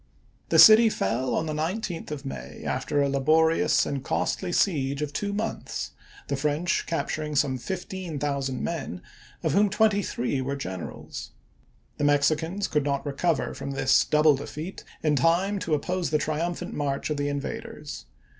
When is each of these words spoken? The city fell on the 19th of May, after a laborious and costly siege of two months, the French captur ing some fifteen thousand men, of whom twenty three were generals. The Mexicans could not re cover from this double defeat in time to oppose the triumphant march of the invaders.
The 0.49 0.57
city 0.57 0.89
fell 0.89 1.35
on 1.35 1.45
the 1.45 1.53
19th 1.53 2.09
of 2.09 2.25
May, 2.25 2.63
after 2.65 3.03
a 3.03 3.07
laborious 3.07 3.85
and 3.85 4.03
costly 4.03 4.51
siege 4.51 5.03
of 5.03 5.13
two 5.13 5.31
months, 5.31 5.91
the 6.27 6.35
French 6.35 6.87
captur 6.87 7.23
ing 7.23 7.35
some 7.35 7.59
fifteen 7.59 8.17
thousand 8.17 8.63
men, 8.63 9.03
of 9.43 9.51
whom 9.53 9.69
twenty 9.69 10.01
three 10.01 10.41
were 10.41 10.55
generals. 10.55 11.33
The 11.97 12.03
Mexicans 12.03 12.67
could 12.67 12.83
not 12.83 13.05
re 13.05 13.13
cover 13.13 13.53
from 13.53 13.73
this 13.73 14.03
double 14.03 14.35
defeat 14.35 14.83
in 15.03 15.15
time 15.17 15.59
to 15.59 15.75
oppose 15.75 16.09
the 16.09 16.17
triumphant 16.17 16.73
march 16.73 17.11
of 17.11 17.17
the 17.17 17.29
invaders. 17.29 18.07